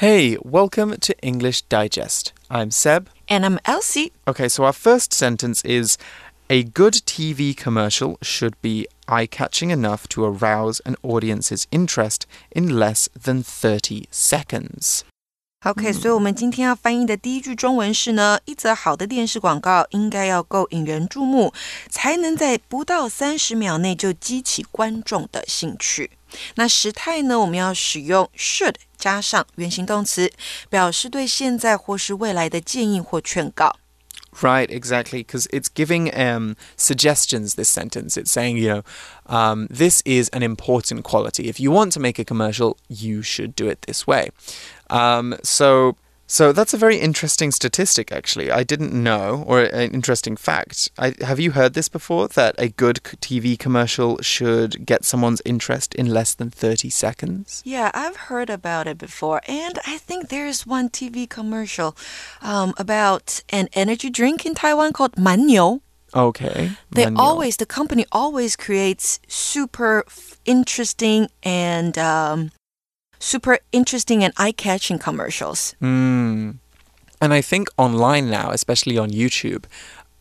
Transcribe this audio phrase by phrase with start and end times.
[0.00, 2.32] Hey, welcome to English Digest.
[2.48, 3.08] I'm Seb.
[3.28, 4.12] And I'm Elsie.
[4.26, 5.98] Okay, so our first sentence is
[6.48, 12.76] A good TV commercial should be eye catching enough to arouse an audience's interest in
[12.76, 15.02] less than 30 seconds.
[15.64, 21.52] OK，、嗯、所以我们今天要翻译的第一句中文是呢，一则好的电视广告应该要够引人注目，
[21.88, 26.10] 才能在不到三十秒内就激起观众的兴趣。
[26.56, 28.74] 那时态呢，我们要使用 should
[29.04, 30.30] 加上原形动词，
[30.68, 33.76] 表示对现在或是未来的建议或劝告。
[34.40, 37.56] Right, exactly, because it's giving um, suggestions.
[37.56, 38.82] This sentence, it's saying, you know,
[39.26, 41.50] um, this is an important quality.
[41.50, 44.30] If you want to make a commercial, you should do it this way.
[44.88, 45.96] Um, so
[46.27, 48.51] so that's a very interesting statistic, actually.
[48.51, 50.89] I didn't know, or an interesting fact.
[50.97, 52.27] I, have you heard this before?
[52.29, 57.61] That a good TV commercial should get someone's interest in less than 30 seconds?
[57.63, 59.41] Yeah, I've heard about it before.
[59.47, 61.95] And I think there's one TV commercial
[62.41, 65.81] um, about an energy drink in Taiwan called Manniu.
[66.15, 66.71] Okay.
[66.91, 70.05] They always, the company always creates super
[70.45, 72.51] interesting and um,
[73.19, 75.75] super interesting and eye catching commercials.
[75.81, 76.57] Mm.
[77.21, 79.65] And I think online now, especially on YouTube,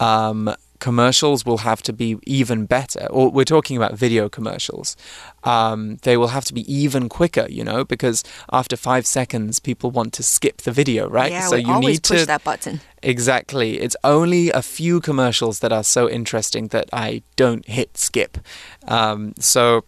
[0.00, 3.06] um, commercials will have to be even better.
[3.10, 4.96] Or we're talking about video commercials.
[5.42, 9.90] Um, they will have to be even quicker, you know, because after five seconds, people
[9.90, 11.32] want to skip the video, right?
[11.32, 12.80] Yeah, so we you always need push to that button.
[13.02, 13.80] Exactly.
[13.80, 18.38] It's only a few commercials that are so interesting that I don't hit skip.
[18.86, 19.84] Um, so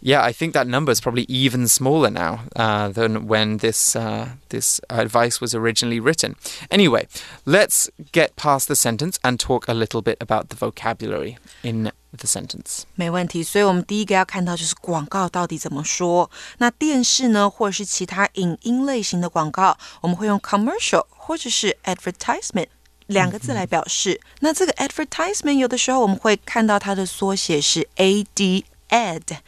[0.00, 4.36] yeah, I think that number is probably even smaller now uh, than when this uh,
[4.50, 6.34] this advice was originally written.
[6.70, 7.06] Anyway,
[7.46, 12.26] let's get past the sentence and talk a little bit about the vocabulary in the
[12.26, 12.84] sentence.
[12.94, 16.30] 没问题，所以我们第一个要看到就是广告到底怎么说。
[16.58, 22.68] 那电视呢，或者是其他影音类型的广告，我们会用 commercial 或者是 advertisement。
[23.08, 29.39] 两个字来表示，那这个 advertisement 有的时候我们会看到它的缩写是 ad ad，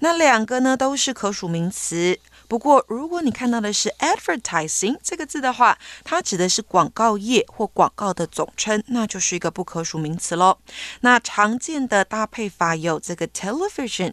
[0.00, 2.18] 那两个呢都是可数名词。
[2.48, 10.58] 不过，如果你看到的是 advertising 这个字的话，它指的是广告业或广告的总称，那就是一个不可数名词喽。
[11.00, 14.12] 那常见的搭配法有这个 television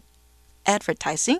[0.64, 1.38] advertising、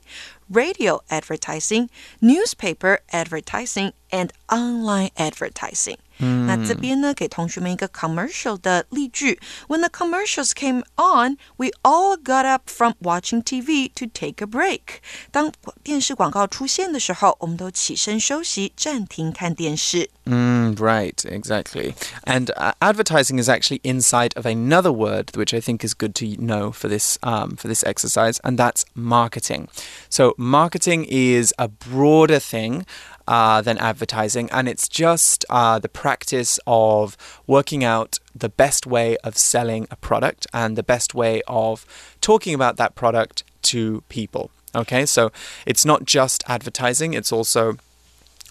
[0.53, 1.89] radio advertising、
[2.21, 5.97] newspaper advertising and online advertising。
[6.22, 9.40] 那这边呢，给同学们一个 commercial 的例句：
[9.70, 15.00] When the commercials came on, we all got up from watching TV to take a break。
[15.32, 15.52] 当
[15.82, 20.10] 电视广告出现的时候，我们都起身休息，暂停看电视。
[20.26, 21.94] Mm, right, exactly.
[22.26, 26.26] And uh, advertising is actually inside of another word, which I think is good to
[26.40, 29.70] know for this um, for this exercise, and that's marketing.
[30.10, 32.86] So marketing is a broader thing
[33.27, 39.17] uh, than advertising, and it's just uh, the practice of working out the best way
[39.19, 41.87] of selling a product and the best way of
[42.21, 44.51] talking about that product to people.
[44.75, 45.31] Okay, so
[45.67, 47.77] it's not just advertising, it's also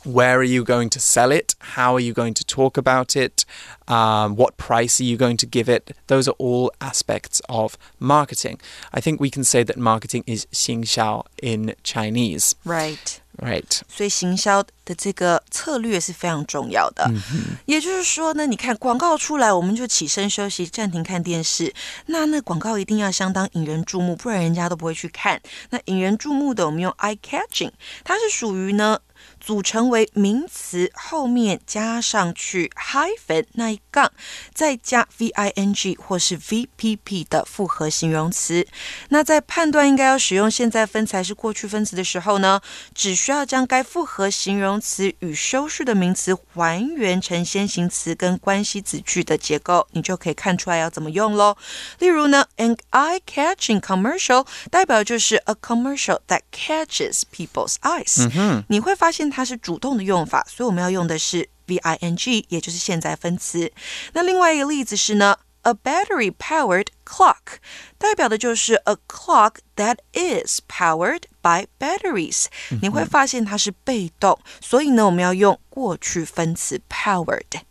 [0.05, 1.55] where are you going to sell it?
[1.59, 3.45] How are you going to talk about it?
[3.87, 5.95] Um, what price are you going to give it?
[6.07, 8.59] Those are all aspects of marketing.
[8.93, 12.55] I think we can say that marketing is 行销 in Chinese.
[12.65, 13.21] Right.
[13.37, 13.81] Right.
[13.87, 17.07] 所以行销的这个策略是非常重要的。
[17.07, 17.57] Mm-hmm.
[17.65, 21.73] 也就是说呢，你看广告出来，我们就起身休息，暂停看电视。
[22.05, 25.41] 那那广告一定要相当引人注目，不然人家都不会去看。
[25.71, 27.71] 那引人注目的，我们用 eye catching，
[28.03, 28.99] 它是属于呢。
[29.43, 34.09] 组成为名词后面加上去 hyphen 那一杠，
[34.53, 38.65] 再加 v i n g 或是 v p p 的复合形容词。
[39.09, 42.61] 那在判断应该要使用现在分词还是过去分词的时候呢，
[42.95, 51.57] 只需要将该复合形容词与修饰的名词还原成先行词跟关系子句的结构，你就可以看出来要怎么用喽。
[51.99, 58.63] 例如呢，an eye-catching commercial 代表就是 a commercial that catches people's eyes。
[58.69, 63.72] 你会发现它是主动的用法，所以我们要用的是 v i n g，也就是现在分词。
[64.12, 67.58] 那另外一个例子是呢，a battery-powered clock，
[67.98, 72.46] 代表的就是 a clock that is powered by batteries。
[72.80, 77.62] 你会发现它是被动，所以呢，我们要用过去分词 powered。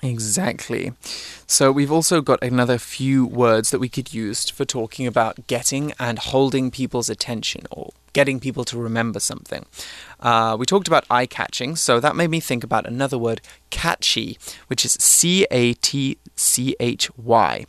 [0.00, 0.94] Exactly.
[1.46, 5.92] So we've also got another few words that we could use for talking about getting
[5.96, 9.62] and holding people's attention or getting people to remember something.
[10.19, 14.37] Uh, we talked about eye catching, so that made me think about another word, catchy,
[14.67, 17.65] which is C A T C H Y.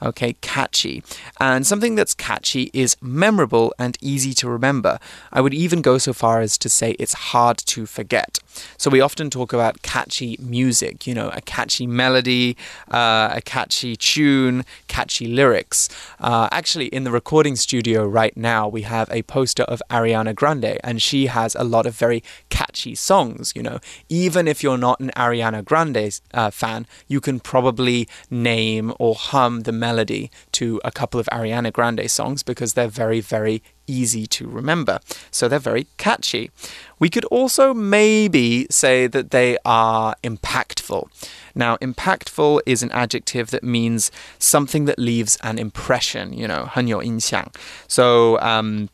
[0.00, 1.02] Okay, catchy.
[1.40, 4.98] And something that's catchy is memorable and easy to remember.
[5.32, 8.38] I would even go so far as to say it's hard to forget.
[8.76, 12.56] So we often talk about catchy music, you know, a catchy melody,
[12.90, 15.88] uh, a catchy tune, catchy lyrics.
[16.18, 20.78] Uh, actually, in the recording studio right now, we have a poster of Ariana Grande,
[20.82, 23.79] and she has a lot of very catchy songs, you know.
[24.09, 29.61] Even if you're not an Ariana Grande uh, fan, you can probably name or hum
[29.61, 34.47] the melody to a couple of Ariana Grande songs because they're very, very easy to
[34.47, 34.99] remember.
[35.31, 36.51] So they're very catchy.
[36.99, 41.07] We could also maybe say that they are impactful.
[41.55, 47.51] Now, impactful is an adjective that means something that leaves an impression, you know, 很有印象.
[47.87, 48.89] So, um,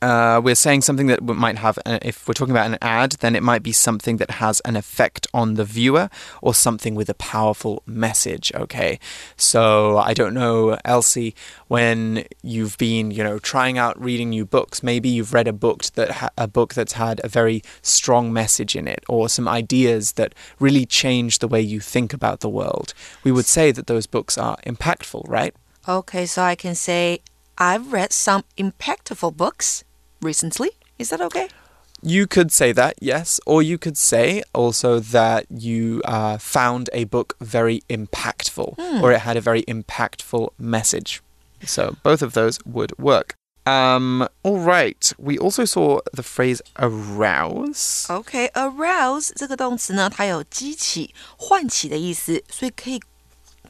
[0.00, 3.34] uh, we're saying something that might have, uh, if we're talking about an ad, then
[3.34, 6.08] it might be something that has an effect on the viewer
[6.40, 8.52] or something with a powerful message.
[8.54, 9.00] Okay.
[9.36, 11.34] So I don't know, Elsie,
[11.66, 15.82] when you've been, you know, trying out reading new books, maybe you've read a book
[15.94, 20.34] that a book that's had a very strong message in it or some ideas that
[20.60, 22.94] really change the way you think about the world.
[23.24, 25.54] We would say that those books are impactful, right?
[25.88, 27.20] Okay, so I can say
[27.56, 29.84] I've read some impactful books
[30.21, 30.71] recently.
[30.97, 31.47] Is that okay?
[32.01, 33.39] You could say that, yes.
[33.45, 39.01] Or you could say also that you uh, found a book very impactful Hmm.
[39.01, 41.21] or it had a very impactful message.
[41.65, 43.35] So both of those would work.
[43.65, 45.13] Um, all right.
[45.17, 48.05] We also saw the phrase arouse.
[48.09, 52.99] OK, arouse 这个动词呢，它有激起、唤起的意思，所以可以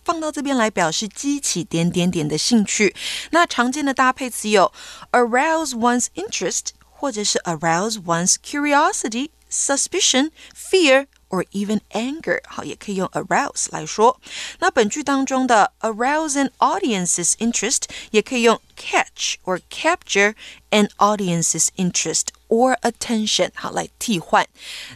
[0.07, 2.95] 放到这边来表示激起点点点的兴趣。
[3.31, 4.71] 那常见的搭配词有
[5.11, 14.21] arouse one's interest，或者是 arouse one's curiosity、suspicion、fear。or even anger，好，也可以用 arouse 来说。
[14.59, 20.35] 那本句当中的 arouse an audience's interest，也可以用 catch or capture
[20.69, 24.47] an audience's interest or attention，好来替换。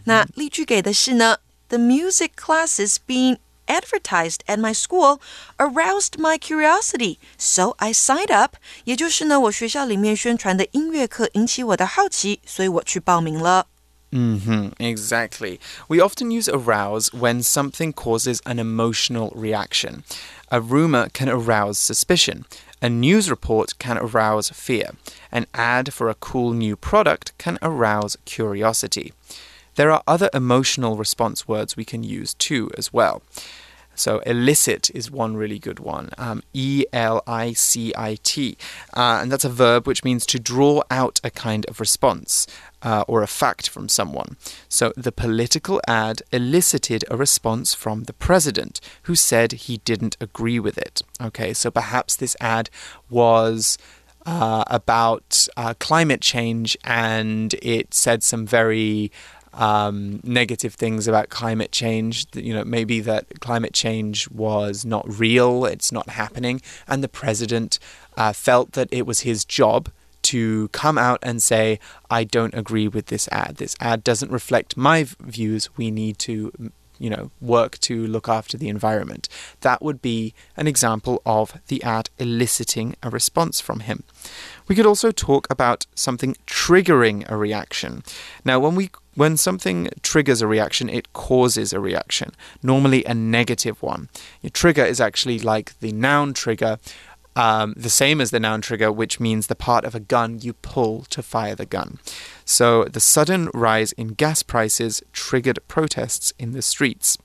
[0.03, 1.39] 那例句给的是呢，
[1.69, 5.19] The music classes being advertised at my school
[5.59, 8.55] aroused my curiosity, so I signed up.
[8.85, 13.67] 也就是呢，我学校里面宣传的音乐课引起我的好奇，所以我去报名了。
[14.09, 15.59] hmm exactly.
[15.89, 20.03] We often use arouse when something causes an emotional reaction.
[20.49, 22.45] A rumor can arouse suspicion.
[22.79, 24.91] A news report can arouse fear.
[25.29, 29.11] An ad for a cool new product can arouse curiosity.
[29.74, 33.22] There are other emotional response words we can use too, as well.
[33.94, 36.10] So, elicit is one really good one.
[36.16, 38.56] Um, e L I C I T.
[38.94, 42.46] Uh, and that's a verb which means to draw out a kind of response
[42.80, 44.36] uh, or a fact from someone.
[44.66, 50.58] So, the political ad elicited a response from the president, who said he didn't agree
[50.58, 51.02] with it.
[51.20, 52.70] Okay, so perhaps this ad
[53.10, 53.78] was.
[54.24, 59.10] Uh, about uh, climate change, and it said some very
[59.54, 62.26] um, negative things about climate change.
[62.34, 67.78] You know, maybe that climate change was not real, it's not happening, and the president
[68.16, 69.90] uh, felt that it was his job
[70.22, 73.56] to come out and say, I don't agree with this ad.
[73.56, 75.69] This ad doesn't reflect my views.
[75.76, 76.52] We need to.
[76.98, 79.28] You know, work to look after the environment.
[79.62, 84.05] That would be an example of the ad eliciting a response from him.
[84.69, 88.05] We could also talk about something triggering a reaction.
[88.44, 93.82] Now, when we when something triggers a reaction, it causes a reaction, normally a negative
[93.82, 94.08] one.
[94.40, 96.78] Your trigger is actually like the noun trigger,
[97.34, 100.52] um, the same as the noun trigger, which means the part of a gun you
[100.52, 101.98] pull to fire the gun.
[102.44, 107.16] So, the sudden rise in gas prices triggered protests in the streets.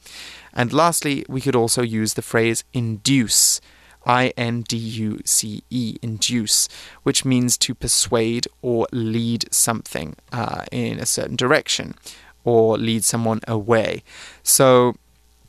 [0.53, 3.59] And lastly, we could also use the phrase induce.
[4.07, 6.67] I N D U C E, induce,
[7.03, 11.93] which means to persuade or lead something uh, in a certain direction
[12.43, 14.03] or lead someone away.
[14.41, 14.95] So,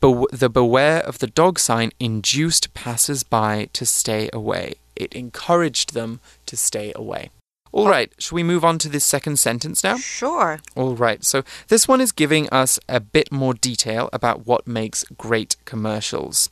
[0.00, 4.75] Be- the beware of the dog sign induced passers by to stay away.
[4.95, 7.31] It encouraged them to stay away.
[7.71, 9.97] All right, shall we move on to this second sentence now?
[9.99, 10.61] Sure.
[10.75, 15.05] All right, so this one is giving us a bit more detail about what makes
[15.19, 16.49] great commercials.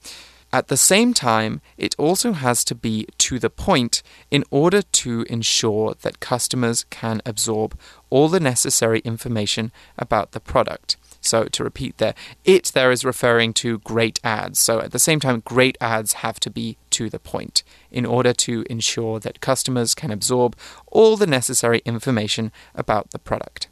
[0.52, 5.26] At the same time, it also has to be to the point in order to
[5.28, 7.78] ensure that customers can absorb
[8.10, 10.96] all the necessary information about the product.
[11.20, 14.60] So, to repeat there, it there is referring to great ads.
[14.60, 18.32] So, at the same time, great ads have to be to the point in order
[18.32, 23.66] to ensure that customers can absorb all the necessary information about the product.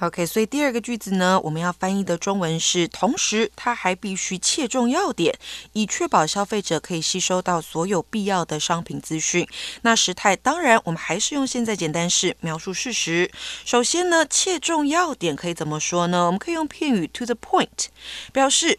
[0.00, 5.36] OK，所以第二个句子呢，我们要翻译的中文是：同时，它还必须切中要点，
[5.72, 9.44] 以确保消费者可以吸收到所有必要的商品资讯。
[9.82, 13.28] 那时态当然，我们还是用现在简单式描述事实。
[13.64, 16.26] 首先呢，切中要点可以怎么说呢？
[16.26, 17.86] 我们可以用片语 to the point，
[18.32, 18.78] 表示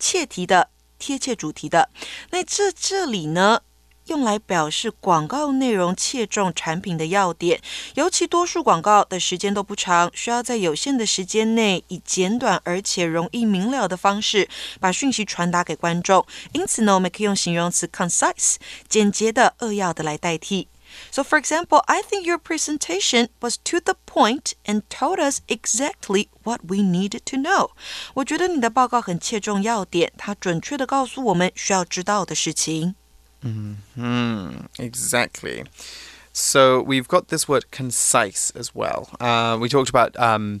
[0.00, 1.90] 切题的、贴切主题的。
[2.30, 3.60] 那这这里呢？
[4.07, 7.61] 用来表示广告内容切中产品的要点，
[7.93, 14.49] 尤其多数广告的时间都不长，需要在有限的时间内以简短而且容易明了的方式
[14.79, 16.25] 把讯息传达给观众。
[16.51, 18.55] 因此呢，我们可以用形容词 concise
[18.89, 20.67] 简洁的、扼要的来代替。
[21.09, 26.59] So, for example, I think your presentation was to the point and told us exactly what
[26.67, 27.69] we needed to know.
[28.15, 32.95] 我觉得你的报告很切中要点，它准确的告诉我们需要知道的事情。
[33.94, 35.64] Hmm, exactly.
[36.32, 39.08] So we've got this word concise as well.
[39.20, 40.60] Uh, we talked about um,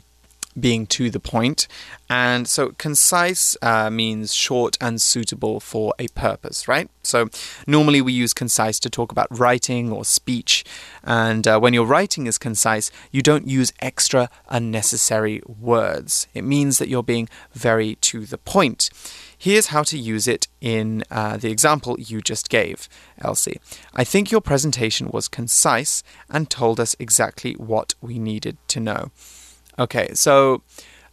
[0.58, 1.68] being to the point.
[2.08, 6.88] And so concise uh, means short and suitable for a purpose, right?
[7.02, 7.28] So
[7.66, 10.64] normally we use concise to talk about writing or speech.
[11.04, 16.26] And uh, when your writing is concise, you don't use extra unnecessary words.
[16.34, 18.90] It means that you're being very to the point.
[19.38, 22.88] Here's how to use it in uh, the example you just gave,
[23.18, 23.60] Elsie.
[23.94, 29.10] I think your presentation was concise and told us exactly what we needed to know.
[29.78, 30.62] Okay, so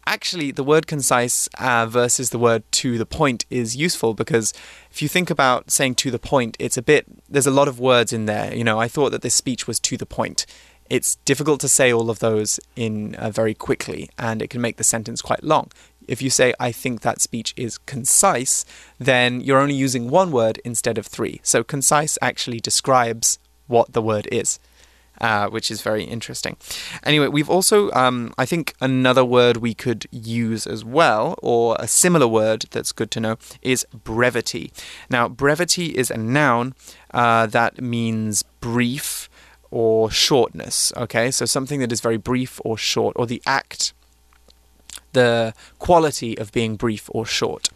[0.06, 4.54] actually, the word concise uh, versus the word to the point is useful because
[4.90, 7.80] if you think about saying to the point, it's a bit, there's a lot of
[7.80, 8.56] words in there.
[8.56, 10.46] You know, I thought that this speech was to the point.
[10.90, 14.78] It's difficult to say all of those in uh, very quickly, and it can make
[14.78, 15.72] the sentence quite long.
[16.08, 18.66] If you say, I think that speech is concise,
[19.00, 21.40] then you're only using one word instead of three.
[21.44, 24.60] So, concise actually describes what the word is.
[25.22, 26.58] Uh, which is very interesting.
[27.04, 31.88] Anyway, we've also, um, I think, another word we could use as well, or a
[31.88, 34.74] similar word that's good to know, is brevity.
[35.12, 36.74] Now, brevity is a noun
[37.14, 39.30] uh, that means brief
[39.70, 40.92] or shortness.
[40.98, 43.94] Okay, so something that is very brief or short, or the act
[45.14, 47.70] the quality of being brief or short.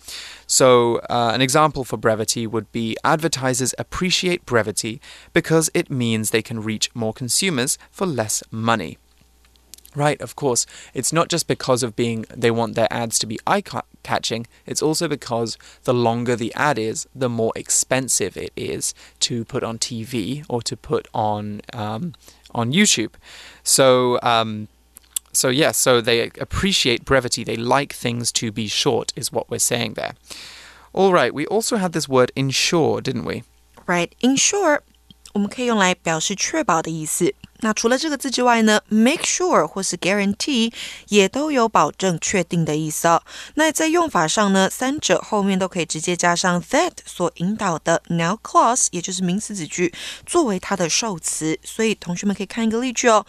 [0.46, 5.02] So, uh, an example for brevity would be advertisers appreciate brevity
[5.34, 8.98] because it means they can reach more consumers for less money.
[9.96, 13.40] Right, of course, it's not just because of being they want their ads to be
[13.48, 13.64] eye
[14.04, 19.44] catching, it's also because the longer the ad is, the more expensive it is to
[19.44, 22.14] put on TV or to put on um,
[22.54, 23.14] on YouTube.
[23.64, 24.68] So um,
[25.38, 27.44] so, yes, yeah, so they appreciate brevity.
[27.44, 30.14] They like things to be short, is what we're saying there.
[30.94, 33.44] All right, we also had this word "ensure," didn't we?
[33.86, 34.82] Right, ensure.
[35.34, 37.36] 我们可以用来表示确保的意思。
[37.60, 40.72] 那除了这个字之外呢，make sure 或是 guarantee
[41.10, 43.22] 也都有保证、确定的意思哦。
[43.56, 49.94] 那在用法上呢，三者后面都可以直接加上 that 所引导的 noun clause，也就是名词子句，
[50.26, 51.60] 作为它的受词。
[51.64, 53.26] 所以同学们可以看一个例句哦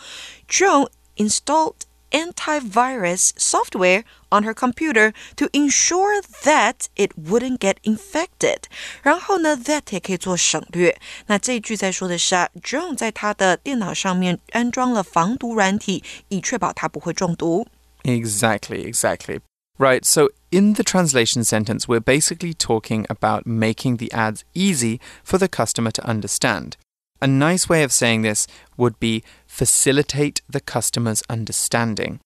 [0.49, 1.75] ：John installed
[2.12, 8.66] antivirus software on her computer to ensure that it wouldn't get infected。
[9.02, 10.96] 然后呢，that 也可以做省略。
[11.26, 17.68] 那这一句在说的是啊，Joan 在他的电脑上面安装了防毒软体，以确保他不会中毒。
[18.04, 19.40] Exactly, exactly.
[19.80, 25.40] Right, so in the translation sentence, we're basically talking about making the ads easy for
[25.40, 26.74] the customer to understand.
[27.21, 28.47] A nice way of saying this
[28.77, 32.21] would be facilitate the customer's understanding.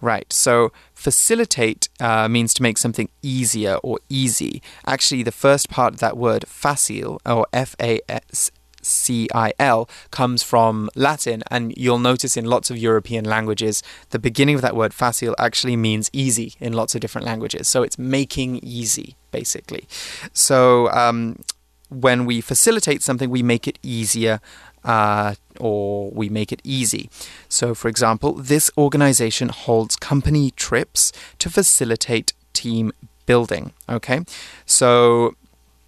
[0.00, 4.60] Right, so facilitate uh, means to make something easier or easy.
[4.86, 8.50] Actually, the first part of that word, facile, or F A S
[8.82, 14.18] C I L, comes from Latin, and you'll notice in lots of European languages, the
[14.18, 17.66] beginning of that word facile actually means easy in lots of different languages.
[17.66, 19.88] So it's making easy, basically.
[20.34, 21.38] So um,
[21.88, 24.40] when we facilitate something, we make it easier
[24.84, 27.10] uh, or we make it easy.
[27.48, 32.92] So, for example, this organization holds company trips to facilitate team
[33.26, 33.72] building.
[33.88, 34.20] Okay,
[34.66, 35.34] so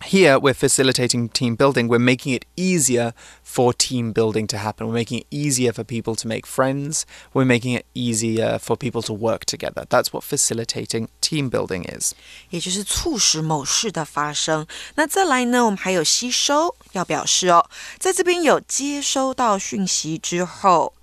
[0.05, 1.87] here we're facilitating team building.
[1.87, 3.13] We're making it easier
[3.43, 4.87] for team building to happen.
[4.87, 7.05] We're making it easier for people to make friends.
[7.33, 9.85] We're making it easier for people to work together.
[9.89, 12.15] That's what facilitating team building is.
[12.49, 14.65] 也就是促使某事的发生。
[14.95, 20.93] 那再来呢，我们还有吸收，要表示哦，在这边有接收到讯息之后。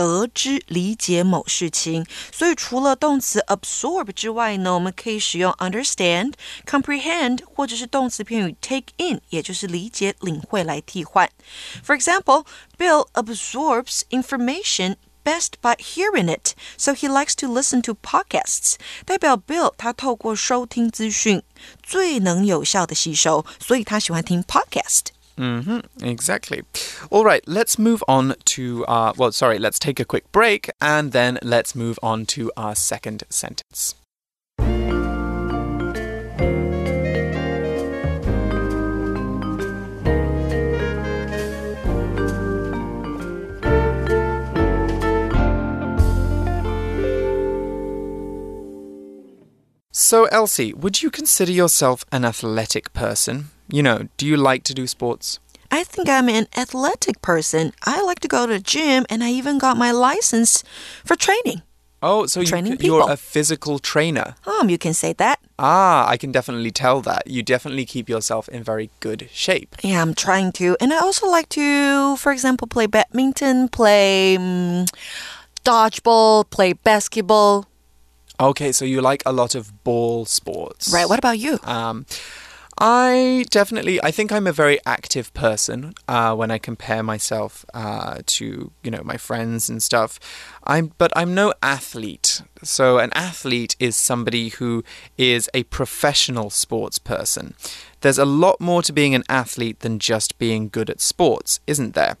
[0.00, 6.32] 得知、理解某事情，所以除了动词 absorb 之外呢，我们可以使用 understand、
[6.64, 11.28] comprehend 或者是动词片语 take in，也就是理解、领会来替换。
[11.84, 12.46] For example,
[12.78, 18.76] Bill absorbs information best by hearing it, so he likes to listen to podcasts.
[19.04, 21.42] 代表 Bill 他透过收听资讯
[21.82, 25.19] 最能有效的吸收，所以他喜欢听 podcast。
[25.40, 26.62] Mm-hmm, exactly.
[27.08, 29.14] All right, let's move on to our.
[29.16, 33.24] Well, sorry, let's take a quick break and then let's move on to our second
[33.30, 33.94] sentence.
[49.92, 53.50] So, Elsie, would you consider yourself an athletic person?
[53.72, 55.38] You know, do you like to do sports?
[55.70, 57.72] I think I'm an athletic person.
[57.84, 60.64] I like to go to the gym and I even got my license
[61.04, 61.62] for training.
[62.02, 63.12] Oh, so Training you, you're people.
[63.12, 64.34] a physical trainer.
[64.46, 65.38] Um, you can say that.
[65.58, 67.26] Ah, I can definitely tell that.
[67.26, 69.76] You definitely keep yourself in very good shape.
[69.82, 70.78] Yeah, I'm trying to.
[70.80, 74.86] And I also like to, for example, play badminton, play um,
[75.64, 77.66] dodgeball, play basketball.
[78.40, 80.90] Okay, so you like a lot of ball sports.
[80.92, 81.06] Right.
[81.06, 81.58] What about you?
[81.64, 82.06] Um,
[82.82, 88.22] I definitely, I think I'm a very active person uh, when I compare myself uh,
[88.24, 90.18] to, you know, my friends and stuff.
[90.64, 92.40] I'm, but I'm no athlete.
[92.62, 94.82] So an athlete is somebody who
[95.18, 97.52] is a professional sports person.
[98.00, 101.94] There's a lot more to being an athlete than just being good at sports, isn't
[101.94, 102.16] there?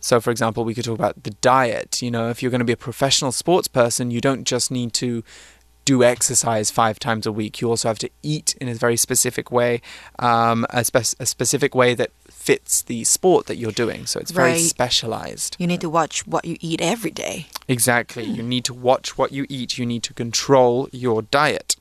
[0.00, 2.02] So, for example, we could talk about the diet.
[2.02, 4.92] You know, if you're going to be a professional sports person, you don't just need
[4.94, 5.24] to
[5.84, 7.60] do exercise five times a week.
[7.60, 9.82] You also have to eat in a very specific way,
[10.18, 14.06] um, a, spe- a specific way that fits the sport that you're doing.
[14.06, 14.60] So it's very Right.
[14.62, 15.56] specialized.
[15.58, 17.46] You need to watch what you eat every day.
[17.68, 18.24] Exactly.
[18.24, 21.76] You need to watch what you eat, you need to control your diet.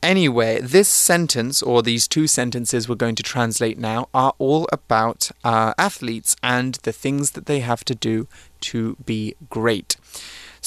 [0.00, 5.30] Anyway, this sentence, or these two sentences we're going to translate now, are all about
[5.42, 8.28] uh, athletes and the things that they have to do
[8.60, 9.96] to be great.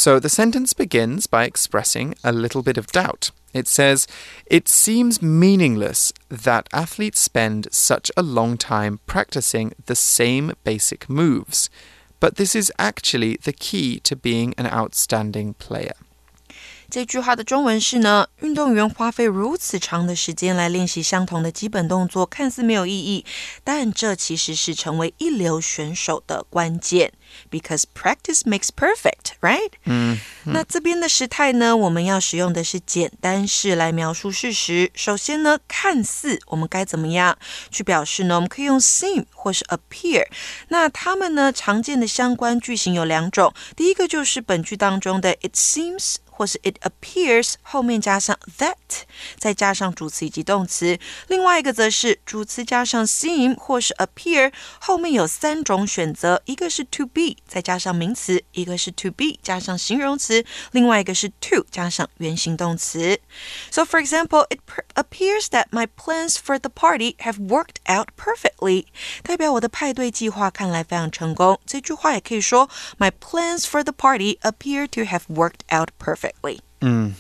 [0.01, 3.31] So the sentence begins by expressing a little bit of doubt.
[3.53, 4.07] It says,
[4.51, 11.69] It seems meaningless that athletes spend such a long time practicing the same basic moves,
[12.21, 15.95] but this is actually the key to being an outstanding player.
[16.89, 23.25] 这句话的中文是呢，运动员花费如此长的时间来练习相同的基本动作，看似没有意义，
[23.65, 27.13] 但这其实是成为一流选手的关键。
[27.51, 29.73] Because practice makes perfect, right？
[29.85, 34.91] 嗯，那这边的时态呢，我们要使用的是简单式来描述事实。
[34.95, 37.39] 首先呢，看似我们该怎么样
[37.71, 38.37] 去表示呢？
[38.37, 40.27] 我们可以用 seem 或是 appear。
[40.69, 46.17] 那它们呢，常见的相关句型有两种，第一个就是本句当中的 it seems。
[46.37, 48.75] 或是 it appears 后面加上 that，
[49.39, 50.99] 再加上主词以及动词。
[51.29, 63.19] 另外一个则是主词加上 seem 或是 appear 后面有三种选择，一个是 to be 再加上名词，一个是 to be 加上形容词，另外一个是 to 加上原形动词。
[63.71, 64.61] So for example, it
[64.95, 68.87] appears that my plans for the party have worked out perfectly，
[69.23, 71.61] 代表我的派对计划看来非常成功。
[71.67, 72.69] 这句话也可以说
[72.99, 76.61] My plans for the party appear to have worked out perfectly.
[76.81, 77.15] Hmm,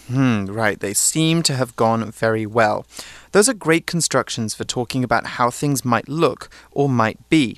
[0.46, 0.78] right.
[0.78, 2.84] They seem to have gone very well.
[3.32, 7.56] Those are great constructions for talking about how things might look or might be.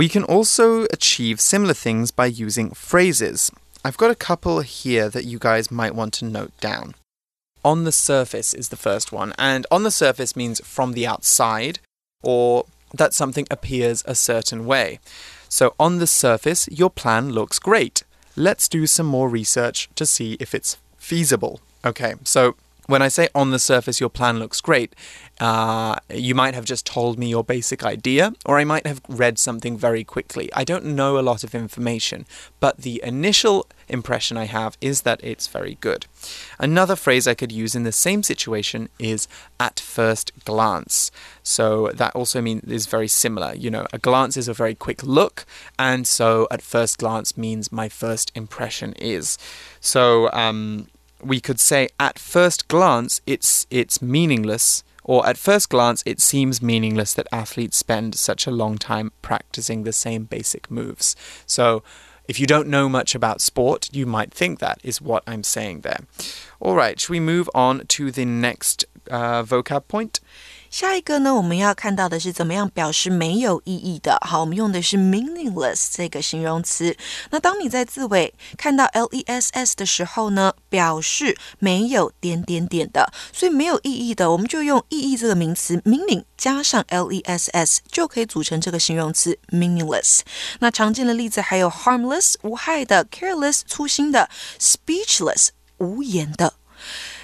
[0.00, 3.52] We can also achieve similar things by using phrases.
[3.84, 6.94] I've got a couple here that you guys might want to note down.
[7.66, 11.80] On the surface is the first one, and on the surface means from the outside
[12.22, 15.00] or that something appears a certain way.
[15.50, 18.02] So, on the surface, your plan looks great.
[18.36, 21.60] Let's do some more research to see if it's feasible.
[21.84, 22.56] Okay, so
[22.90, 24.96] when I say on the surface your plan looks great,
[25.38, 29.38] uh, you might have just told me your basic idea, or I might have read
[29.38, 30.50] something very quickly.
[30.52, 32.26] I don't know a lot of information,
[32.58, 36.06] but the initial impression I have is that it's very good.
[36.58, 39.28] Another phrase I could use in the same situation is
[39.60, 41.12] at first glance.
[41.44, 43.54] So that also means is very similar.
[43.54, 45.46] You know, a glance is a very quick look,
[45.78, 49.38] and so at first glance means my first impression is.
[49.80, 50.88] So um,
[51.22, 56.62] we could say at first glance it's it's meaningless or at first glance it seems
[56.62, 61.16] meaningless that athletes spend such a long time practicing the same basic moves.
[61.46, 61.82] So
[62.28, 65.80] if you don't know much about sport, you might think that is what I'm saying
[65.80, 66.00] there.
[66.60, 70.20] All right, should we move on to the next uh, vocab point.
[70.70, 74.16] 下一个呢，我们要看到的是怎么样表示没有意义的。
[74.24, 76.96] 好，我们用的是 meaningless 这个形容词。
[77.30, 90.20] 那当你在字尾看到 l e s s 的时候呢，表示没有点点点的，所以没有意义的，我们就用意义这个名词 meaning 加上 l e s s 就可以组成这个形容词 meaningless。
[90.60, 94.30] 那常见的例子还有 harmless 无害的，careless 粗心的
[94.60, 96.54] ，speechless 无言的。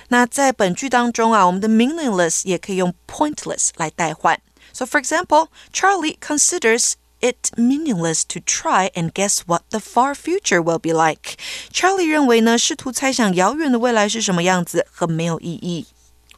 [0.10, 4.39] 那在本句当中啊，我们的 meaningless 也可以用 pointless 来代换。
[4.74, 10.80] So for example, Charlie considers it meaningless to try and guess what the far future will
[10.80, 11.38] be like.
[11.71, 15.86] Charlie 认为呢，试图猜想遥远的未来是什么样子，很没有意义。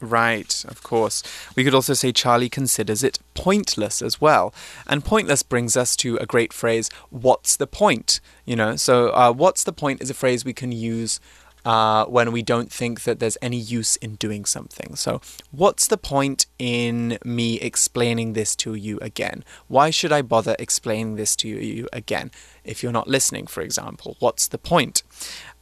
[0.02, 1.22] Right, of course.
[1.56, 4.52] We could also say Charlie considers it pointless as well.
[4.86, 8.20] And pointless brings us to a great phrase, what's the point?
[8.44, 11.22] You know, so uh, what's the point is a phrase we can use
[11.69, 14.97] uh, when we don't think that there's any use in doing something.
[14.97, 19.45] So, what's the point in me explaining this to you again?
[19.67, 22.31] Why should I bother explaining this to you again?
[22.65, 25.03] If you're not listening, for example, what's the point?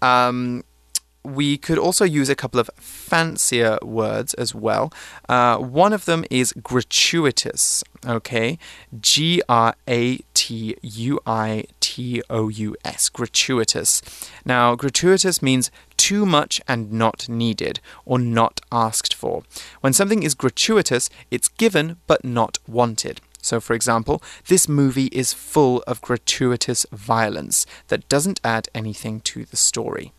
[0.00, 0.62] Um,
[1.26, 4.92] we could also use a couple of fancier words as well.
[5.28, 8.58] Uh, one of them is gratuitous, okay?
[9.00, 14.02] G R A T U I T O U S, gratuitous.
[14.44, 19.42] Now, gratuitous means too much and not needed, or not asked for.
[19.80, 23.20] When something is gratuitous, it's given but not wanted.
[23.42, 29.44] So, for example, this movie is full of gratuitous violence that doesn't add anything to
[29.44, 30.12] the story.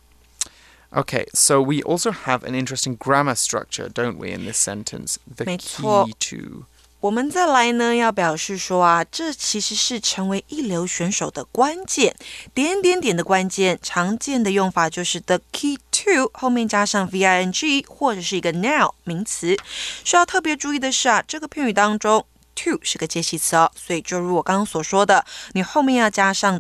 [0.89, 5.17] Okay, so we also have an interesting grammar structure, don't we, in this sentence?
[5.35, 6.63] The 没错 key to.
[6.99, 12.15] 我们再来呢，要表示说啊，这其实是成为一流选手的关键，
[12.55, 13.77] 点点点的关键。
[13.83, 19.55] 常见的用法就是 the key to 后面加上 v i n g 或者是一个 noun 名词。
[20.03, 26.59] 需要特别注意的是啊，这个片语当中 to 是个介系词哦，所以就如我刚刚所说的，你后面要加上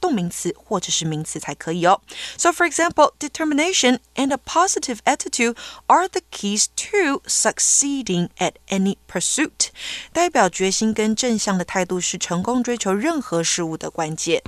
[0.00, 2.00] 动名词或者是名词才可以哦。
[2.36, 9.68] So for example, determination and a positive attitude are the keys to succeeding at any pursuit。
[10.12, 14.42] 代表决心跟正向的态度是成功追求任何事物的关键。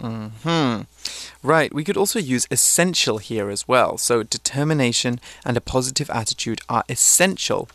[0.00, 0.86] Hmm.
[1.42, 1.72] Right.
[1.72, 3.98] We could also use essential here as well.
[3.98, 7.68] So determination and a positive attitude are essential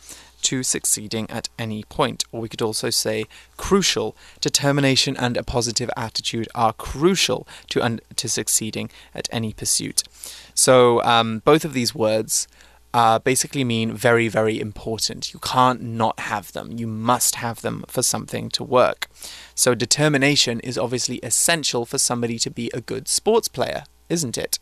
[0.48, 2.24] to succeeding at any point.
[2.32, 4.16] Or we could also say crucial.
[4.40, 10.02] Determination and a positive attitude are crucial to, to succeeding at any pursuit.
[10.54, 12.48] So um, both of these words
[12.94, 15.34] uh, basically mean very, very important.
[15.34, 16.78] You can't not have them.
[16.78, 19.08] You must have them for something to work.
[19.54, 24.58] So determination is obviously essential for somebody to be a good sports player, isn't it?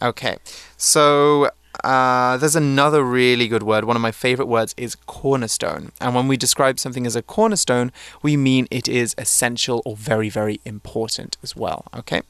[0.00, 0.36] Okay,
[0.76, 1.50] so
[1.83, 3.83] uh, there's another really good word.
[3.83, 5.91] One of my favorite words is cornerstone.
[5.99, 10.29] And when we describe something as a cornerstone, we mean it is essential or very,
[10.29, 11.85] very important as well.
[11.93, 12.21] Okay?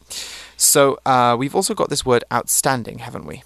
[0.57, 3.43] So uh, we've also got this word outstanding, haven't we?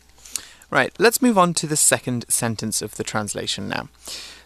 [0.70, 3.88] Right, let's move on to the second sentence of the translation now.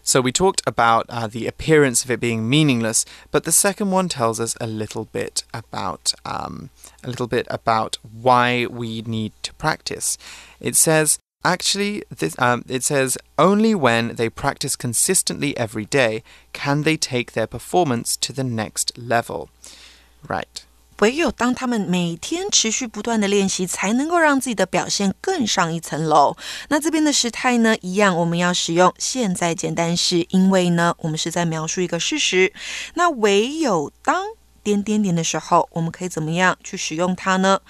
[0.09, 4.09] So we talked about uh, the appearance of it being meaningless, but the second one
[4.09, 6.71] tells us a little bit about um,
[7.03, 10.17] a little bit about why we need to practice.
[10.59, 16.81] It says actually this um, it says only when they practice consistently every day can
[16.81, 19.51] they take their performance to the next level.
[20.27, 20.65] Right.
[20.99, 26.35] 唯有当他们每天持续不断的练习，才能够让自己的表现更上一层楼。
[26.69, 32.53] 那这边的时态呢，一样我们要使用现在简单式，因为呢，我们是在描述一个事实。
[32.95, 34.25] 那唯有当
[34.61, 37.61] 点点点的时候，我们可以怎么样去使用它呢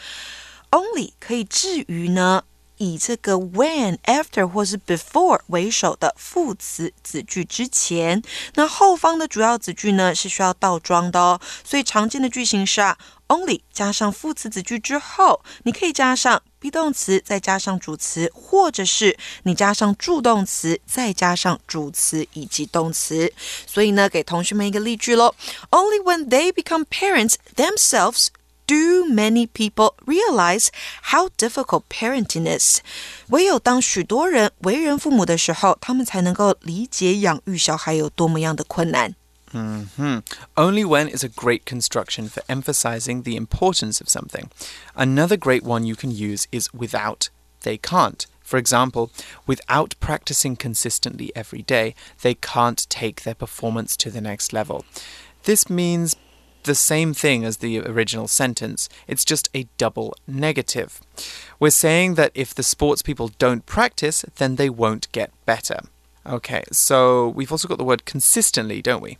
[0.71, 2.43] ？Only 可以至于呢。
[2.81, 8.23] 以这个 when、after 或是 before 为首的副词子句之前，
[8.55, 11.41] 那后方的主要子句呢是需要倒装的哦。
[11.65, 12.97] 所以常见的句型是啊
[13.29, 23.31] ，only 加上副词子句之后，你可以加上 be 动词，再加上主词，或者是你加上助动词，再加上主词以及动词。
[23.65, 25.33] 所以呢，给同学们一个例句喽
[25.71, 28.27] ：Only when they become parents themselves
[28.67, 30.67] do many people realize
[31.03, 32.81] how difficult parenting is？
[33.29, 39.15] 唯有当许多人为人父母的时候，他们才能够理解养育小孩有多么样的困难。
[39.53, 40.19] Mm-hmm.
[40.57, 44.49] Only when is a great construction for emphasizing the importance of something.
[44.95, 47.29] Another great one you can use is without,
[47.61, 48.25] they can't.
[48.41, 49.11] For example,
[49.45, 54.85] without practicing consistently every day, they can't take their performance to the next level.
[55.43, 56.15] This means
[56.63, 60.99] the same thing as the original sentence, it's just a double negative.
[61.59, 65.79] We're saying that if the sports people don't practice, then they won't get better.
[66.25, 69.17] Okay, so we've also got the word consistently, don't we?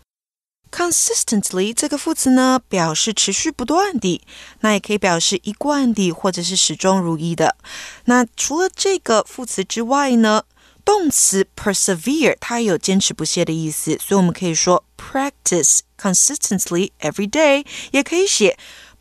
[0.71, 4.21] Consistently 这个副词呢，表示持续不断的，
[4.59, 7.57] 那也可以表示一贯的，或者是始终如一的。
[8.05, 10.43] 那除了这个副词之外呢，
[10.85, 18.57] 动词 persevere 它有坚持不懈的意思，所以我们可以说 practice consistently every day，也可以写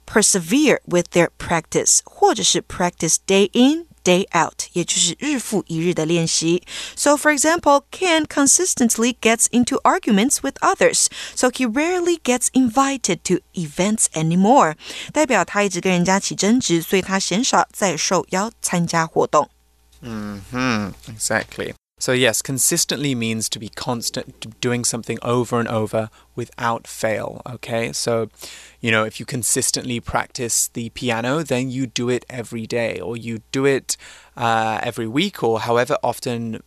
[0.07, 3.88] persevere with their practice，或者是 practice day in。
[4.08, 6.64] day out，也就是日复一日的练习。
[6.96, 13.40] So, for example, Ken consistently gets into arguments with others, so he rarely gets invited to
[13.54, 14.76] events anymore.
[15.12, 19.50] 代表他一直跟人家起争执，所以他鲜少再受邀参加活动。
[20.02, 20.94] Mm hmm.
[21.08, 21.74] Exactly.
[21.99, 27.43] So, yes, consistently means to be constant, doing something over and over without fail.
[27.47, 28.29] Okay, so
[28.81, 33.17] you know, if you consistently practice the piano, then you do it every day, or
[33.17, 33.97] you do it
[34.37, 36.63] uh, every week, or however often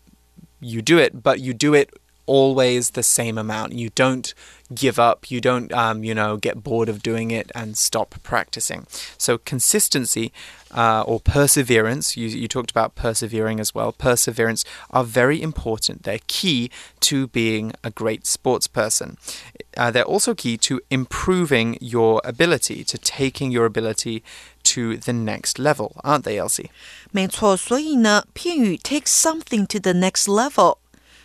[0.59, 1.89] you do it, but you do it
[2.25, 3.73] always the same amount.
[3.73, 4.33] You don't
[4.73, 5.29] give up.
[5.29, 8.87] You don't, um, you know, get bored of doing it and stop practicing.
[9.17, 10.31] So consistency
[10.72, 12.16] uh, or perseverance.
[12.16, 13.92] You, you talked about persevering as well.
[13.92, 16.02] Perseverance are very important.
[16.02, 19.16] They're key to being a great sports person.
[19.76, 24.22] Uh, they're also key to improving your ability, to taking your ability
[24.64, 26.70] to the next level, aren't they, Elsie?
[27.12, 30.78] 没错，所以呢，片语 take something to the next level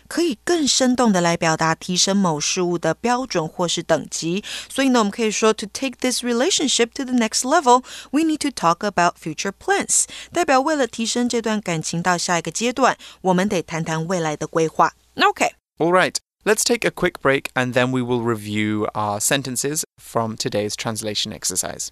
[0.08, 4.44] 可以更生动的来表达提升某事物的标准或是等级。
[4.68, 10.04] 所以呢，我们可以说，to take this relationship to the next level，we need to talk about future plans。
[10.32, 14.92] 代表为了提升这段感情到下一个阶段，我们得谈谈未来的规划。
[15.16, 16.16] OK。All right.
[16.44, 21.32] Let's take a quick break and then we will review our sentences from today's translation
[21.32, 21.90] exercise.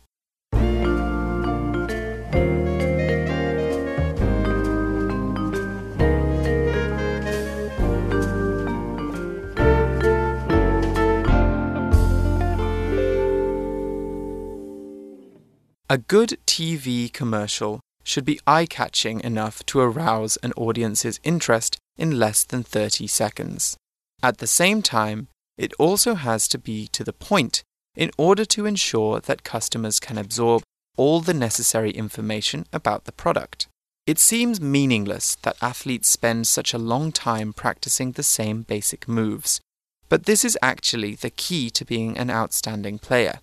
[15.87, 22.17] A good TV commercial should be eye catching enough to arouse an audience's interest in
[22.17, 23.77] less than 30 seconds.
[24.23, 25.27] At the same time,
[25.59, 27.61] it also has to be to the point
[27.95, 30.63] in order to ensure that customers can absorb
[30.97, 33.67] all the necessary information about the product.
[34.07, 39.61] It seems meaningless that athletes spend such a long time practicing the same basic moves,
[40.09, 43.39] but this is actually the key to being an outstanding player.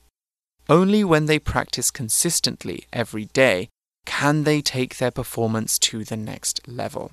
[0.68, 3.68] Only when they practice consistently every day
[4.06, 7.12] can they take their performance to the next level.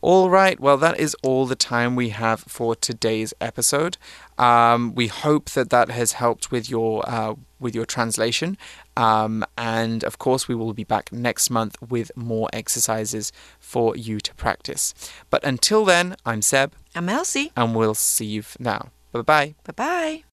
[0.00, 3.98] All right, well, that is all the time we have for today's episode.
[4.36, 8.58] Um, we hope that that has helped with your uh, with your translation,
[8.96, 14.18] um, and of course, we will be back next month with more exercises for you
[14.18, 14.92] to practice.
[15.30, 16.72] But until then, I'm Seb.
[16.96, 18.90] I'm Elsie, and we'll see you now.
[19.12, 19.54] Bye bye.
[19.62, 20.31] Bye bye.